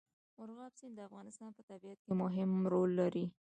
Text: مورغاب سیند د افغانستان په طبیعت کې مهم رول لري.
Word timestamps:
مورغاب 0.37 0.73
سیند 0.79 0.95
د 0.97 0.99
افغانستان 1.09 1.49
په 1.57 1.61
طبیعت 1.69 1.97
کې 2.05 2.13
مهم 2.23 2.51
رول 2.73 2.89
لري. 3.01 3.25